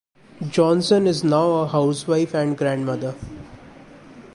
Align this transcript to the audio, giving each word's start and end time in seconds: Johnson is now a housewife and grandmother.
Johnson 0.49 1.05
is 1.05 1.23
now 1.23 1.51
a 1.61 1.67
housewife 1.67 2.33
and 2.33 2.57
grandmother. 2.57 3.13